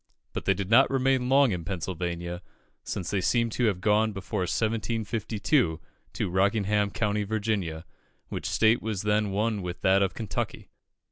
But 0.33 0.45
they 0.45 0.55
did 0.55 0.71
not 0.71 0.89
remain 0.89 1.29
long 1.29 1.51
in 1.51 1.63
Pennsylvania, 1.63 2.41
since 2.83 3.11
they 3.11 3.21
seem 3.21 3.51
to 3.51 3.65
have 3.65 3.81
gone 3.81 4.13
before 4.13 4.39
1752 4.39 5.79
to 6.13 6.29
Rockingham, 6.31 6.89
County 6.89 7.21
Virginia, 7.21 7.85
which 8.27 8.49
state 8.49 8.81
was 8.81 9.03
then 9.03 9.29
one 9.29 9.61
with 9.61 9.81
that 9.81 10.01
of 10.01 10.15
Kentucky. 10.15 10.71